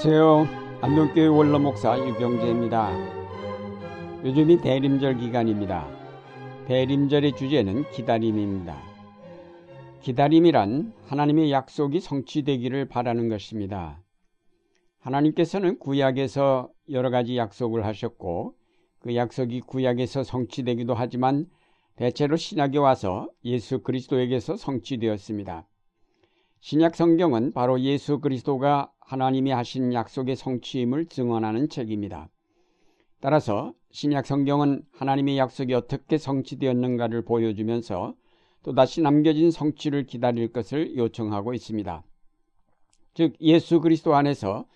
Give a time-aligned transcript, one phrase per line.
[0.00, 0.46] 안녕하세요.
[0.80, 2.92] 안동교회 원로목사 유경재입니다.
[4.24, 5.88] 요즘이 대림절 기간입니다.
[6.68, 8.80] 대림절의 주제는 기다림입니다.
[10.02, 14.00] 기다림이란 하나님의 약속이 성취되기를 바라는 것입니다.
[15.00, 18.54] 하나님께서는 구약에서 여러 가지 약속을 하셨고
[19.00, 21.46] 그 약속이 구약에서 성취되기도 하지만
[21.96, 25.66] 대체로 신약에 와서 예수 그리스도에게서 성취되었습니다.
[26.60, 32.28] 신약 성경은 바로 예수 그리스도가 하나님이 하신 약속의 성취임을 증언하는 책입니다.
[33.20, 38.14] 따라서 신약 성경은 하나님의 약속이 어떻게 성취되었는가를 보여주면서
[38.62, 42.02] 또다시 남겨진 성취를 기다릴 것을 요청하고 있습니다.
[43.14, 44.66] 즉 예수 그리스도 안에서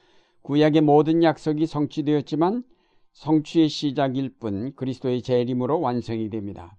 [0.43, 2.65] 구약의 모든 약속이 성취되었지만
[3.13, 6.77] 성취의 시작일 뿐 그리스도의 재림으로 완성이 됩니다.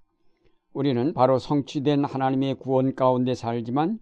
[0.73, 3.99] 우리는 바로 성취된 하나님의 구원 가운데 살지만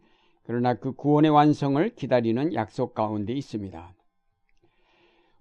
[0.52, 3.96] 그러나 그 구원의 완성을 기다리는 약속 가운데 있습니다.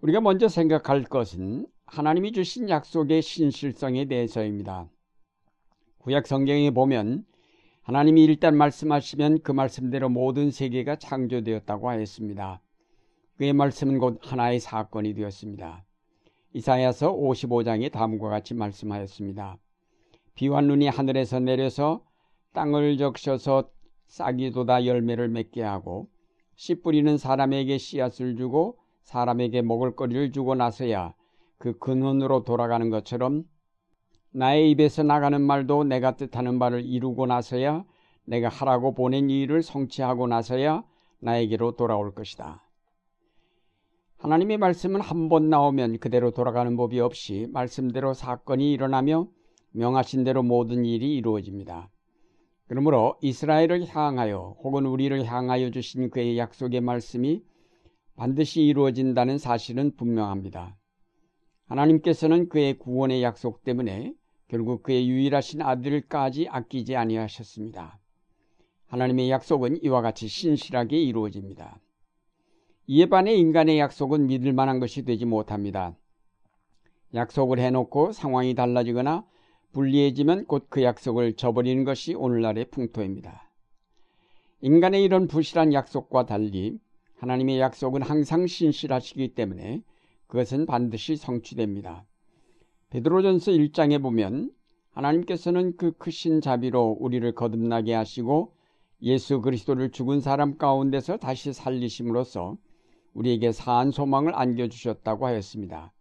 [0.02, 4.88] 우리가 먼저 생각할 것은 하나님이 주신 약속의 신실성에 대해서입니다.
[5.98, 7.24] 구약 성경에 보면
[7.82, 12.62] 하나님이 일단 말씀하시면 그 말씀대로 모든 세계가 창조되었다고 하였습니다.
[13.36, 15.84] 그의 말씀은 곧 하나의 사건이 되었습니다.
[16.52, 19.58] 이사야서 55장에 다음과 같이 말씀하였습니다.
[20.36, 22.04] 비와 눈이 하늘에서 내려서
[22.52, 23.70] 땅을 적셔서
[24.10, 26.08] 싹이 돋아 열매를 맺게 하고
[26.56, 31.14] 씨 뿌리는 사람에게 씨앗을 주고 사람에게 먹을 거리를 주고 나서야
[31.58, 33.44] 그 근원으로 돌아가는 것처럼
[34.32, 37.84] 나의 입에서 나가는 말도 내가 뜻하는 바를 이루고 나서야
[38.24, 40.84] 내가 하라고 보낸 일을 성취하고 나서야
[41.20, 42.64] 나에게로 돌아올 것이다.
[44.18, 49.28] 하나님의 말씀은 한 번 나오면 그대로 돌아가는 법이 없이 말씀대로 사건이 일어나며
[49.72, 51.90] 명하신 대로 모든 일이 이루어집니다.
[52.70, 57.42] 그러므로 이스라엘을 향하여 혹은 우리를 향하여 주신 그의 약속의 말씀이
[58.14, 60.76] 반드시 이루어진다는 사실은 분명합니다.
[61.66, 64.14] 하나님께서는 그의 구원의 약속 때문에
[64.46, 67.98] 결국 그의 유일하신 아들까지 아끼지 아니하셨습니다.
[68.86, 71.80] 하나님의 약속은 이와 같이 신실하게 이루어집니다.
[72.86, 75.96] 이에 반해 인간의 약속은 믿을 만한 것이 되지 못합니다.
[77.14, 79.24] 약속을 해놓고 상황이 달라지거나
[79.72, 83.48] 불리해지면 곧 그 약속을 저버리는 것이 오늘날의 풍토입니다.
[84.62, 86.78] 인간의 이런 부실한 약속과 달리
[87.16, 89.82] 하나님의 약속은 항상 신실하시기 때문에
[90.26, 92.04] 그것은 반드시 성취됩니다.
[92.90, 94.52] 베드로전서 1장에 보면
[94.92, 98.54] 하나님께서는 그 크신 자비로 우리를 거듭나게 하시고
[99.02, 102.56] 예수 그리스도를 죽은 사람 가운데서 다시 살리심으로써
[103.14, 105.92] 우리에게 사한 소망을 안겨주셨다고 하였습니다.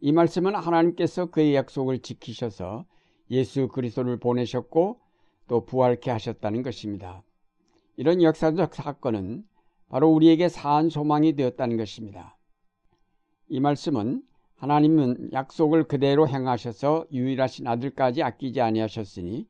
[0.00, 2.84] 이 말씀은 하나님께서 그의 약속을 지키셔서
[3.30, 5.00] 예수 그리스도를 보내셨고
[5.48, 7.22] 또 부활케 하셨다는 것입니다.
[7.96, 9.44] 이런 역사적 사건은
[9.88, 12.36] 바로 우리에게 사한 소망이 되었다는 것입니다.
[13.48, 14.22] 이 말씀은
[14.56, 19.46] 하나님은 약속을 그대로 행하셔서 유일하신 아들까지 아끼지 아니하셨으니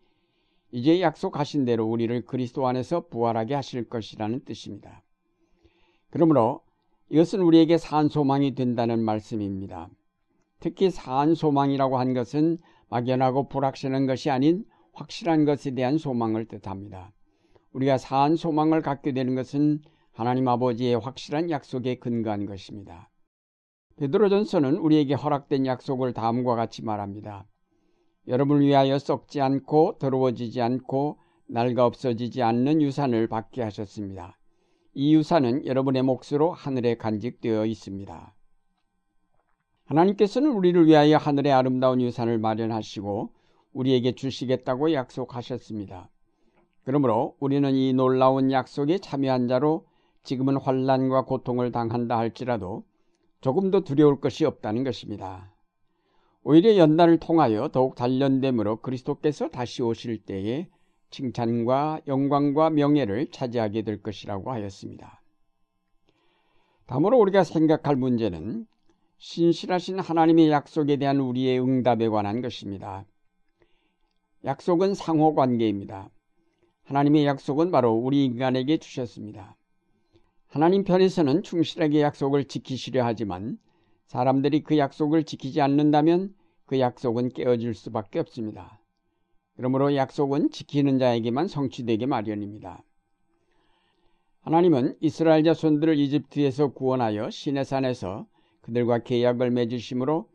[0.70, 5.02] 이제 약속하신 대로 우리를 그리스도 안에서 부활하게 하실 것이라는 뜻입니다.
[6.10, 6.62] 그러므로
[7.10, 9.88] 이것은 우리에게 산 소망이 된다는 말씀입니다.
[10.60, 12.58] 특히 사한 소망이라고 한 것은
[12.88, 17.12] 막연하고 불확실한 것이 아닌 확실한 것에 대한 소망을 뜻합니다.
[17.72, 19.82] 우리가 사한 소망을 갖게 되는 것은
[20.12, 23.08] 하나님 아버지의 확실한 약속에 근거한 것입니다.
[23.96, 27.46] 베드로전서는 우리에게 허락된 약속을 다음과 같이 말합니다.
[28.26, 34.38] 여러분을 위하여 썩지 않고 더러워지지 않고 낡아 없어지지 않는 유산을 받게 하셨습니다.
[34.94, 38.34] 이 유산은 여러분의 몫으로 하늘에 간직되어 있습니다.
[39.88, 43.30] 하나님께서는 우리를 위하여 하늘의 아름다운 유산을 마련하시고
[43.72, 46.10] 우리에게 주시겠다고 약속하셨습니다.
[46.84, 49.86] 그러므로 우리는 이 놀라운 약속에 참여한 자로
[50.24, 52.84] 지금은 환란과 고통을 당한다 할지라도
[53.40, 55.54] 조금도 두려울 것이 없다는 것입니다.
[56.42, 60.68] 오히려 연단을 통하여 더욱 단련됨으로 그리스도께서 다시 오실 때에
[61.10, 65.22] 칭찬과 영광과 명예를 차지하게 될 것이라고 하였습니다.
[66.86, 68.66] 다음으로 우리가 생각할 문제는
[69.18, 73.04] 신실하신 하나님의 약속에 대한 우리의 응답에 관한 것입니다.
[74.44, 76.08] 약속은 상호 관계입니다.
[76.84, 79.56] 하나님의 약속은 바로 우리 인간에게 주셨습니다.
[80.46, 83.58] 하나님 편에서는 충실하게 약속을 지키시려 하지만
[84.06, 88.80] 사람들이 그 약속을 지키지 않는다면 그 약속은 깨어질 수밖에 없습니다.
[89.56, 92.84] 그러므로 약속은 지키는 자에게만 성취되게 마련입니다.
[94.42, 98.26] 하나님은 이스라엘 자손들을 이집트에서 구원하여 시내산에서
[98.68, 100.28] 그들과 계약을 맺으심으로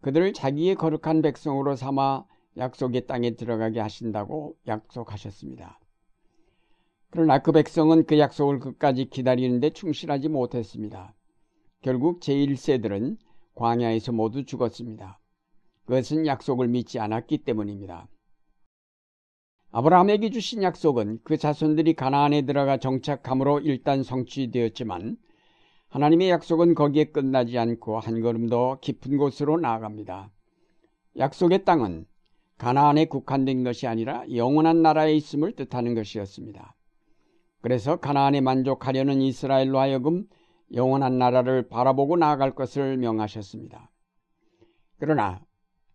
[0.00, 5.78] 그들을 자기의 거룩한 백성으로 삼아 약속의 땅에 들어가게 하신다고 약속하셨습니다.
[7.10, 11.14] 그러나 그 백성은 그 약속을 끝까지 기다리는데 충실하지 못했습니다.
[11.80, 13.18] 결국 제1세들은
[13.54, 15.20] 광야에서 모두 죽었습니다.
[15.84, 18.08] 그것은 약속을 믿지 않았기 때문입니다.
[19.70, 25.18] 아브라함에게 주신 약속은 그 자손들이 가나안에 들어가 정착함으로 일단 성취되었지만
[25.96, 30.30] 하나님의 약속은 거기에 끝나지 않고 한 걸음 더 깊은 곳으로 나아갑니다.
[31.16, 32.04] 약속의 땅은
[32.58, 36.74] 가나안에 국한된 것이 아니라 영원한 나라에 있음을 뜻하는 것이었습니다.
[37.62, 40.26] 그래서 가나안에 만족하려는 이스라엘로 하여금
[40.74, 43.90] 영원한 나라를 바라보고 나아갈 것을 명하셨습니다.
[44.98, 45.40] 그러나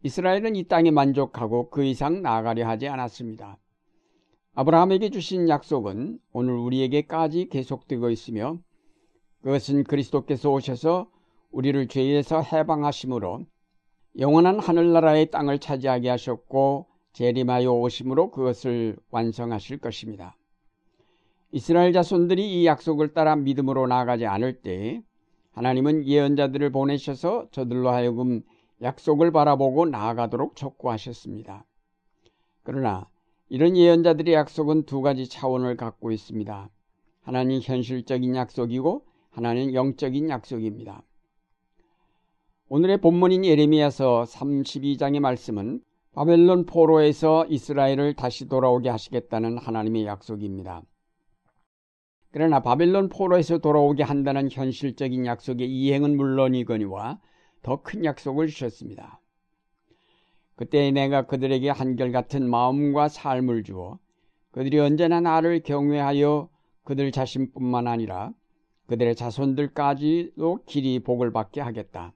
[0.02, 3.60] 이스라엘은 이 땅에 만족하고 그 이상 나아가려 하지 않았습니다.
[4.56, 8.58] 아브라함에게 주신 약속은 오늘 우리에게까지 계속되고 있으며
[9.42, 11.10] 그것은 그리스도께서 오셔서
[11.52, 13.46] 우리를 죄에서 해방하심으로
[14.20, 20.38] 영원한 하늘나라의 땅을 차지하게 하셨고 재림하여 오심으로 그것을 완성하실 것입니다.
[21.52, 25.02] 이스라엘 자손들이 이 약속을 따라 믿음으로 나아가지 않을 때
[25.52, 28.42] 하나님은 예언자들을 보내셔서 저들로 하여금
[28.82, 31.66] 약속을 바라보고 나아가도록 촉구하셨습니다.
[32.64, 33.10] 그러나
[33.50, 36.70] 이런 예언자들의 약속은 두 가지 차원을 갖고 있습니다.
[37.24, 41.04] 하나는 현실적인 약속이고 하나는 영적인 약속입니다.
[42.70, 45.82] 오늘의 본문인 예레미야서 32장의 말씀은
[46.14, 50.84] 바벨론 포로에서 이스라엘을 다시 돌아오게 하시겠다는 하나님의 약속입니다.
[52.32, 57.20] 그러나 바벨론 포로에서 돌아오게 한다는 현실적인 약속의 이행은 물론이거니와
[57.62, 59.22] 더 큰 약속을 주셨습니다.
[60.56, 64.00] 그때 내가 그들에게 한결같은 마음과 삶을 주어
[64.52, 66.50] 그들이 언제나 나를 경외하여
[66.84, 68.34] 그들 자신뿐만 아니라
[68.92, 72.12] 그들의 자손들까지도 길이 복을 받게 하겠다.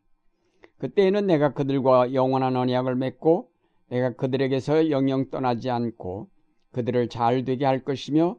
[0.77, 3.49] 그때에는 내가 그들과 영원한 언약을 맺고
[3.87, 6.27] 내가 그들에게서 영영 떠나지 않고
[6.73, 8.37] 그들을 잘 되게 할 것이며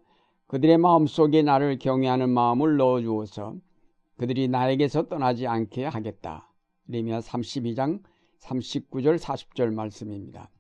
[0.49, 3.57] 그들의 마음속에 나를 경외하는 마음을 넣어 주어서
[4.19, 6.53] 그들이 나에게서 떠나지 않게 하겠다.
[6.89, 8.03] 레미야 32장
[8.41, 10.51] 39절 40절 말씀입니다.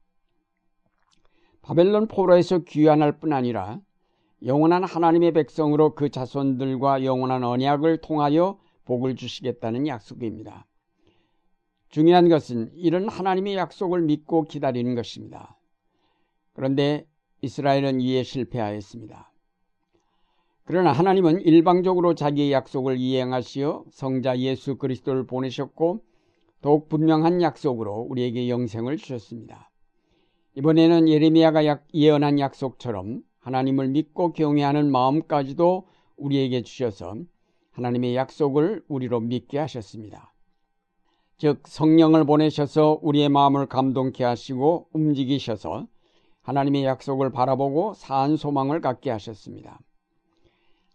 [1.61, 3.83] 바벨론 포로에서 귀환할 뿐 아니라
[4.45, 10.67] 영원한 하나님의 백성으로 그 자손들과 영원한 언약을 통하여 복을 주시겠다는 약속입니다.
[11.89, 15.59] 중요한 것은 이런 하나님의 약속을 믿고 기다리는 것입니다.
[16.53, 17.07] 그런데
[17.43, 19.33] 이스라엘은 이에 실패하였습니다.
[20.65, 26.03] 그러나 하나님은 일방적으로 자기의 약속을 이행하시어 성자 예수 그리스도를 보내셨고
[26.61, 29.71] 더욱 분명한 약속으로 우리에게 영생을 주셨습니다.
[30.57, 37.15] 이번에는 예레미야가 예언한 약속처럼 하나님을 믿고 경외하는 마음까지도 우리에게 주셔서
[37.71, 40.35] 하나님의 약속을 우리로 믿게 하셨습니다.
[41.39, 45.87] 즉 성령을 보내셔서 우리의 마음을 감동케 하시고 움직이셔서
[46.43, 49.79] 하나님의 약속을 바라보고 사한 소망을 갖게 하셨습니다.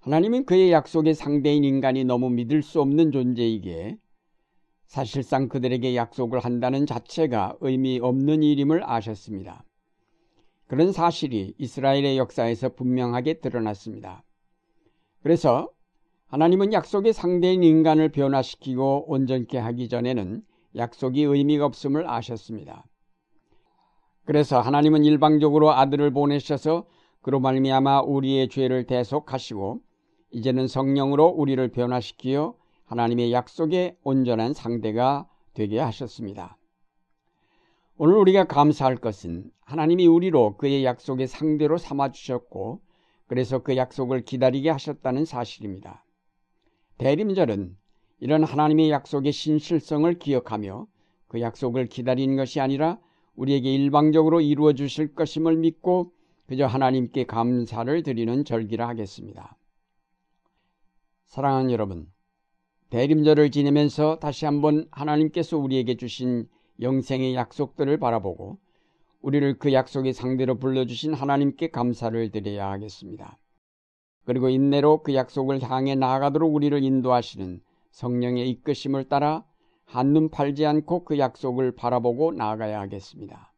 [0.01, 3.97] 하나님은 그의 약속의 상대인 인간이 너무 믿을 수 없는 존재이기에
[4.87, 9.63] 사실상 그들에게 약속을 한다는 자체가 의미 없는 일임을 아셨습니다.
[10.71, 14.23] 그런 사실이 이스라엘의 역사에서 분명하게 드러났습니다.
[15.21, 15.69] 그래서
[16.27, 20.41] 하나님은 약속의 상대인 인간을 변화시키고 온전케 하기 전에는
[20.77, 22.85] 약속이 의미가 없음을 아셨습니다.
[24.23, 26.85] 그래서 하나님은 일방적으로 아들을 보내셔서
[27.21, 29.81] 그로 말미암아 우리의 죄를 대속하시고
[30.31, 32.55] 이제는 성령으로 우리를 변화시키어
[32.85, 36.57] 하나님의 약속의 온전한 상대가 되게 하셨습니다.
[38.03, 42.81] 오늘 우리가 감사할 것은 하나님이 우리로 그의 약속의 상대로 삼아 주셨고
[43.27, 46.03] 그래서 그 약속을 기다리게 하셨다는 사실입니다.
[46.97, 47.77] 대림절은
[48.19, 50.87] 이런 하나님의 약속의 신실성을 기억하며
[51.27, 52.97] 그 약속을 기다리는 것이 아니라
[53.35, 56.11] 우리에게 일방적으로 이루어 주실 것임을 믿고
[56.47, 59.55] 그저 하나님께 감사를 드리는 절기라 하겠습니다.
[61.27, 62.07] 사랑하는 여러분,
[62.89, 66.49] 대림절을 지내면서 다시 한번 하나님께서 우리에게 주신
[66.81, 68.57] 영생의 약속들을 바라보고
[69.21, 73.37] 우리를 그 약속의 상대로 불러주신 하나님께 감사를 드려야 하겠습니다.
[74.25, 77.61] 그리고 인내로 그 약속을 향해 나아가도록 우리를 인도하시는
[77.91, 79.45] 성령의 이끄심을 따라
[79.85, 83.53] 한눈 팔지 않고 그 약속을 바라보고 나아가야 하겠습니다.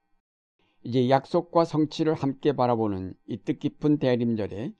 [0.83, 4.73] 이제 약속과 성취를 함께 바라보는 이 뜻깊은 대림절에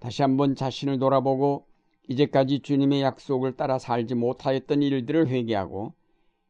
[0.00, 1.66] 다시 한번 자신을 돌아보고
[2.08, 5.94] 이제까지 주님의 약속을 따라 살지 못하였던 일들을 회개하고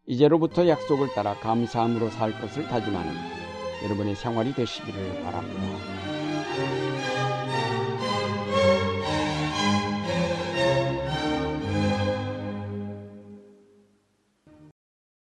[0.07, 3.13] 이제로부터 약속을 따라 감사함으로 살 것을 다짐하는
[3.85, 6.86] 여러분의 생활이 되시기를 바랍니다.